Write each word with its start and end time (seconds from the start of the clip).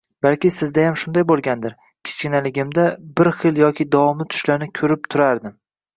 Balki 0.25 0.49
sizdayam 0.53 0.95
shunday 1.01 1.25
boʻlgandir, 1.31 1.75
kichkinaligimda 2.09 2.85
bir 3.21 3.29
xil 3.43 3.61
yoki 3.65 3.89
davomli 3.97 4.29
tushlarni 4.35 4.71
koʻrib 4.81 5.07
turardim. 5.15 5.55